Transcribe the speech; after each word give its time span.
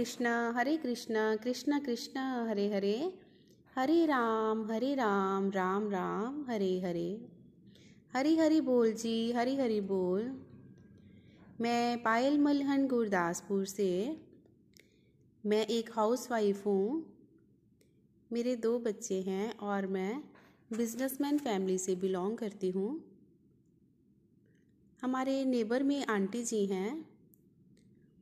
कृष्णा, 0.00 0.52
हरे 0.56 0.76
कृष्णा 0.76 1.36
कृष्णा 1.36 1.78
कृष्णा, 1.78 2.46
हरे 2.48 2.74
हरे। 2.74 3.18
हरे 3.74 4.06
राम 4.06 4.72
हरे 4.72 4.94
राम 4.94 5.50
राम 5.50 5.90
राम, 5.90 6.46
हरे 6.48 6.80
हरे। 6.80 7.28
हरी 8.12 8.36
हरी 8.36 8.60
बोल 8.60 8.92
जी, 8.92 9.32
हरी 9.32 9.56
हरी 9.56 9.80
बोल। 9.80 10.42
मैं 11.60 12.02
पायल 12.02 12.38
मलहन 12.38 12.86
गुरदासपुर 12.88 13.64
से, 13.64 14.20
मैं 15.46 15.66
एक 15.66 15.90
हाउसवाइफ 15.92 16.66
हूँ। 16.66 17.06
मेरे 18.32 18.56
दो 18.56 18.78
बच्चे 18.78 19.20
हैं 19.20 19.58
और 19.58 19.86
मैं 19.86 20.24
बिजनेसमैन 20.72 21.38
फैमिली 21.38 21.78
से 21.78 21.94
बिलोंग 21.94 22.38
करती 22.38 22.70
हूँ। 22.70 23.04
हमारे 25.02 25.44
नेबर 25.44 25.82
में 25.82 26.06
आंटी 26.06 26.44
जी 26.44 26.66
हैं। 26.66 27.19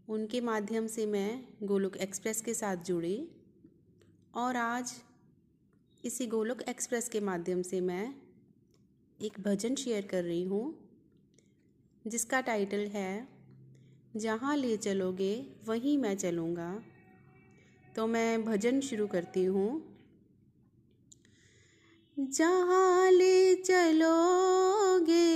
उनके 0.09 0.41
माध्यम 0.41 0.87
से 0.87 1.06
मैं 1.06 1.45
गोलोक 1.62 1.97
एक्सप्रेस 1.97 2.41
के 2.41 2.55
साथ 2.55 2.77
जुड़ी 2.77 3.28
और 4.34 4.56
आज 4.56 4.95
इसी 6.05 6.27
गोलोक 6.27 6.62
एक्सप्रेस 6.62 7.09
के 7.09 7.20
माध्यम 7.20 7.62
से 7.62 7.81
मैं 7.81 8.14
एक 9.23 9.41
भजन 9.41 9.75
शेयर 9.75 10.06
कर 10.06 10.25
रही 10.25 10.45
हूँ, 10.45 10.79
जिसका 12.06 12.41
टाइटल 12.41 12.86
है, 12.86 13.29
जहाँ 14.17 14.56
ले 14.56 14.77
चलोगे, 14.77 15.47
वहीं 15.67 15.98
मैं 15.98 16.17
चलूँगा। 16.17 16.83
तो 17.97 18.06
मैं 18.06 18.45
भजन 18.45 18.81
शुरू 18.81 19.06
करती 19.06 19.45
हूँ। 19.45 19.98
जहाँ 22.19 23.11
ले 23.11 23.55
चलोगे, 23.55 25.29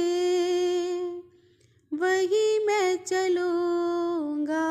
वही 1.94 2.66
मैं 2.66 3.06
चलूँगा। 3.06 4.68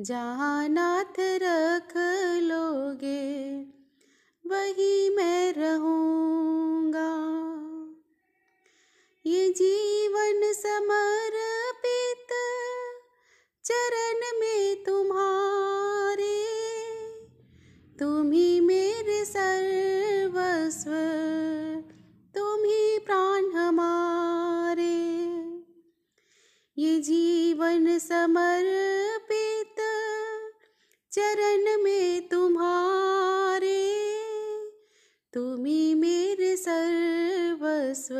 जहाँ 0.00 0.68
नाथ 0.68 1.20
रख 1.20 1.92
लोगे 2.42 3.45
सर्वस्व 37.94 38.14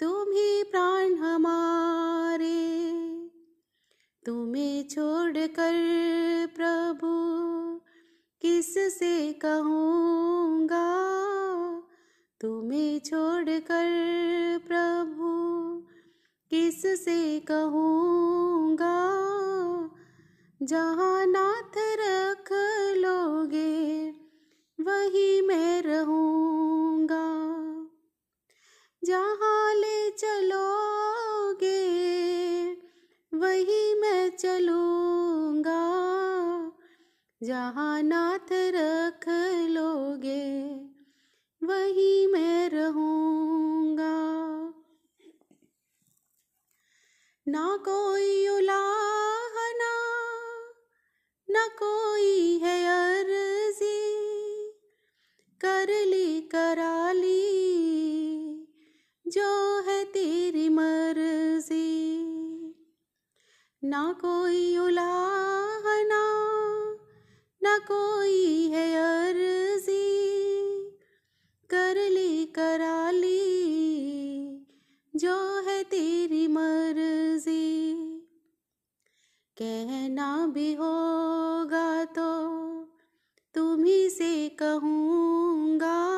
तुम 0.00 0.32
ही 0.32 0.62
प्राण 0.62 1.14
हमारे। 1.14 2.72
तुम्हें 4.26 4.88
छोड़कर 4.88 5.72
प्रभु 6.56 7.10
किस 8.42 8.98
से 8.98 9.32
कहूँगा? 9.32 10.86
तुम्हें 12.40 13.00
छोड़कर 13.00 13.90
प्रभु 14.68 15.30
किस 16.50 17.04
से 17.04 17.40
कहूँगा? 17.40 18.96
जहाँ 20.62 21.26
नाथ 21.26 21.74
रख 21.76 22.48
लोगे, 22.96 24.10
वही 24.80 25.40
मैं 25.40 25.82
रहूँगा 25.82 26.25
जहाँ 29.06 29.74
ले 29.74 30.10
चलोगे, 30.10 31.82
वही 33.34 33.94
मैं 33.94 34.30
चलूँगा। 34.36 35.82
जहाँ 37.42 38.02
नाथ 38.02 38.52
रख 38.52 39.24
लोगे, 39.68 40.46
वही 41.62 42.26
मैं 42.26 42.70
रहूँगा। 42.70 44.16
ना 47.48 47.76
कोई 47.76 48.48
उलाहना, 48.48 49.94
न 51.50 51.68
कोई 51.78 52.58
है 52.58 52.78
अर्जी, 52.86 54.02
कर 55.60 55.88
ली 56.06 56.40
करा 56.40 56.85
जो 59.28 59.80
है 59.80 60.04
तेरी 60.04 60.68
मर्ज़ी। 60.68 62.16
ना 63.84 64.12
कोई 64.20 64.76
उलाहना, 64.76 66.24
ना 67.62 67.78
कोई 67.78 68.68
है 68.68 68.96
अर्जी। 68.96 70.36
कर 71.70 72.10
ली, 72.10 72.44
करा 72.44 73.10
ली, 73.10 73.66
जो 75.16 75.60
है 75.60 75.82
तेरी 75.84 76.48
मर्ज़ी। 76.48 77.94
कहना 79.62 80.46
भी 80.46 80.74
होगा 80.74 82.04
तो 82.04 82.46
तुम्ही 83.54 84.10
से 84.10 84.48
कहूँगा। 84.48 86.16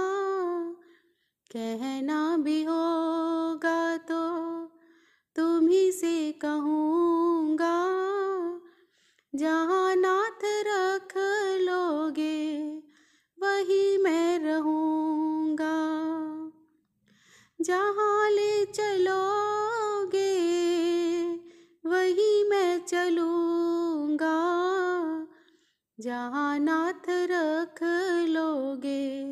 कहना 1.52 2.36
भी 2.36 2.64
होगा 2.64 2.77
कहूँगा, 6.44 7.76
जहाँ 9.34 9.96
नाथ 9.96 10.44
रख 10.44 11.12
लोगे, 11.60 12.68
वही 13.38 13.98
मैं 13.98 14.38
रहूँगा। 14.38 15.76
जहाँ 17.60 18.30
ले 18.30 18.64
चलोगे, 18.64 20.34
वही 21.86 22.48
मैं 22.48 22.78
चलूँगा। 22.84 24.38
जहाँ 26.00 26.58
नाथ 26.58 27.08
रख 27.08 27.82
लोगे, 28.28 29.22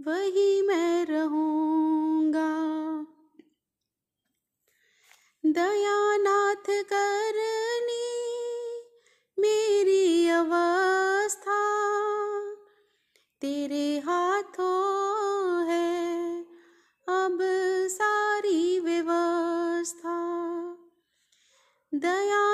वही 0.00 0.62
मैं 0.62 1.06
रहूँगा। 1.06 1.31
दयानाथ 5.52 6.84
करनी 6.84 8.30
मेरी 9.38 10.28
अवस्था। 10.28 11.60
तेरे 13.40 13.98
हाथों 13.98 15.66
है 15.66 16.42
अब 17.08 17.38
सारी 17.90 18.80
व्यवस्था। 18.80 20.18
दयानाथ 21.94 22.51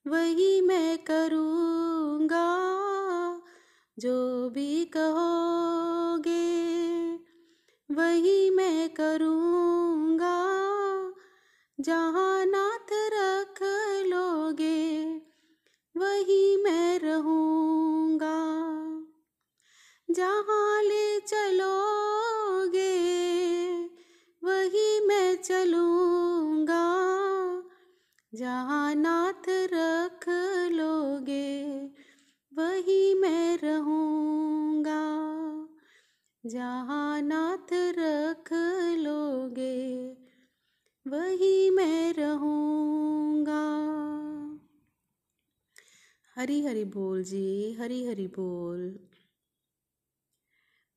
वही 0.08 0.62
मैं 0.62 0.98
करूँगा। 0.98 2.48
जो 4.00 4.50
भी 4.50 4.86
कहोगे, 4.86 6.46
वही 7.92 8.50
मैं 8.50 8.90
करूँगा। 8.90 10.38
जहाँ 11.80 12.46
नाथ 12.46 12.88
रख 12.92 13.60
लोगे, 14.08 15.04
वही 15.98 16.64
मैं 16.64 17.00
रहूँगा। 17.00 18.38
जहाँ 20.12 20.84
ले 20.84 21.20
चलोगे, 21.20 22.98
वही 24.44 25.08
मैं 25.08 25.36
चलूँगा 25.36 25.77
जहाँ 28.38 28.96
नाथ 28.96 29.50
रख 29.50 30.26
लोगे, 30.72 31.86
वही 32.54 33.14
मैं 33.14 33.58
रहूँगा। 33.58 35.02
जहाँ 36.46 37.22
नाथ 37.22 37.74
रख 37.74 38.50
लोगे, 38.98 40.08
वही 41.08 41.70
मैं 41.70 42.14
रहूँगा। 42.14 43.64
हरी 46.36 46.66
हरी 46.66 46.86
बोल 46.86 47.24
जी, 47.24 47.74
हरी 47.74 48.06
हरी 48.06 48.28
बोल। 48.28 49.00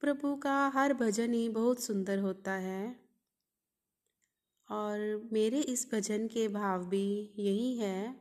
प्रभु 0.00 0.36
का 0.36 0.68
हर 0.68 0.94
भजन 0.94 1.32
ही 1.32 1.48
बहुत 1.48 1.82
सुंदर 1.82 2.18
होता 2.18 2.52
है। 2.52 3.09
और 4.70 5.28
मेरे 5.32 5.60
इस 5.60 5.88
भजन 5.92 6.28
के 6.28 6.48
भाव 6.48 6.84
भी 6.84 7.34
यही 7.38 7.76
है 7.76 8.20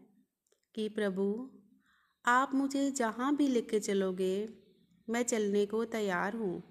कि 0.76 0.90
प्रभु, 0.90 1.52
आप 2.26 2.52
मुझे 2.54 2.92
जहाँ 2.92 3.36
भी 3.36 3.48
लेके 3.48 3.80
चलोगे, 3.80 4.50
मैं 5.10 5.24
चलने 5.24 5.66
को 5.66 5.86
तैयार 5.86 6.36
हूँ। 6.36 6.64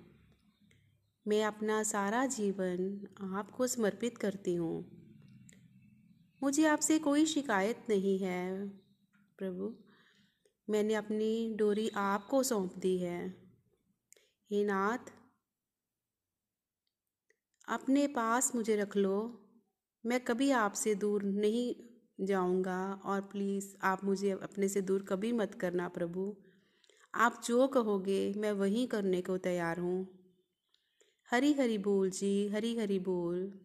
मैं 1.28 1.44
अपना 1.44 1.82
सारा 1.82 2.26
जीवन 2.26 3.06
आपको 3.20 3.66
समर्पित 3.66 4.19
करती 4.19 4.54
हूँ। 4.54 4.98
मुझे 6.42 6.66
आपसे 6.66 6.98
कोई 6.98 7.26
शिकायत 7.26 7.86
नहीं 7.88 8.19
है, 8.19 8.69
प्रभु। 9.38 9.84
मैंने 10.70 10.94
अपनी 10.94 11.54
डोरी 11.54 11.88
आपको 11.88 12.42
सौंप 12.42 12.74
दी 12.78 12.98
है। 12.98 13.28
हे 14.50 14.64
नाथ, 14.64 15.12
अपने 17.69 18.06
पास 18.06 18.54
मुझे 18.54 18.76
रख 18.76 18.96
लो। 18.96 19.44
मैं 20.06 20.20
कभी 20.20 20.50
आपसे 20.50 20.94
दूर 20.94 21.22
नहीं 21.22 21.74
जाऊँगा 22.26 23.00
और 23.04 23.20
प्लीज़ 23.20 23.76
आप 23.82 24.04
मुझे 24.04 24.30
अपने 24.30 24.68
से 24.68 24.80
दूर 24.80 25.02
कभी 25.02 25.32
मत 25.32 25.54
करना 25.54 25.88
प्रभु। 25.88 26.36
आप 27.14 27.42
जो 27.44 27.66
कहोगे 27.66 28.34
मैं 28.36 28.52
वही 28.52 28.86
करने 28.86 29.20
को 29.20 29.38
तैयार 29.38 29.78
हूँ। 29.78 30.08
हरी 31.30 31.52
हरी 31.52 31.78
बोल 31.78 32.10
जी 32.10 32.48
हरी 32.48 32.76
हरी 32.76 32.98
बोल। 32.98 33.60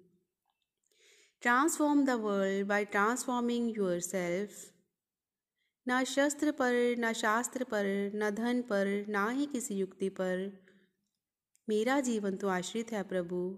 Transform 1.41 2.05
the 2.05 2.09
world 2.09 2.67
by 2.67 2.85
transforming 2.85 3.77
yourself 3.99 4.51
ना 5.87 6.03
शस्त्र 6.03 6.51
पर, 6.51 6.95
ना 6.97 7.13
शास्त्र 7.13 7.63
पर, 7.63 8.11
ना 8.15 8.29
धन 8.29 8.61
पर, 8.61 9.05
ना 9.09 9.29
ही 9.29 9.45
किसी 9.45 9.75
युक्ति 9.75 10.09
पर। 10.09 10.63
मेरा 11.69 11.99
जीवन 11.99 12.35
तो 12.35 12.47
आश्रित 12.47 12.91
है 12.91 13.03
प्रभु। 13.03 13.57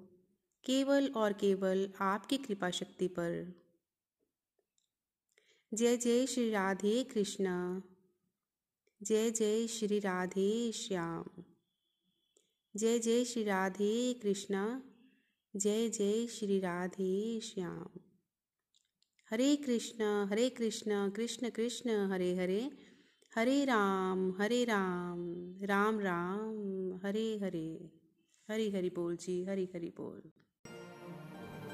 केवल 0.65 1.09
और 1.09 1.33
केवल 1.33 1.93
आपकी 2.01 2.37
कृपा 2.37 2.69
शक्ति 2.71 3.07
पर। 3.07 3.53
जय 5.73 5.97
जय 5.97 6.25
श्री 6.25 6.49
राधे 6.49 7.03
कृष्णा। 7.03 7.83
जय 9.03 9.31
जय 9.31 9.67
श्री 9.67 9.99
राधे 9.99 10.71
श्याम। 10.71 11.43
जय 12.75 12.99
जय 12.99 13.25
श्री 13.25 13.43
राधे 13.43 14.13
कृष्णा। 14.13 14.83
जय 15.55 15.89
जय 15.89 16.27
श्री 16.27 16.59
राधे 16.59 17.39
श्याम। 17.39 17.99
हरे 19.29 19.55
कृष्ण 19.55 20.25
हरे 20.25 20.49
कृष्ण 20.49 21.09
कृष्ण 21.09 21.49
कृष्ण, 21.49 21.89
हरे 21.89 22.35
हरे। 22.35 22.71
हरे 23.35 23.65
राम 23.65 24.31
हरे 24.31 24.63
राम 24.63 25.19
राम 25.61 25.99
राम, 25.99 26.95
हरे 26.95 27.37
हरे। 27.37 27.91
हरी 28.49 28.69
हरी 28.71 28.89
बोल 28.89 29.17
जी, 29.17 29.43
हरी 29.43 29.69
हरी 29.75 29.89
बोल। 29.89 30.44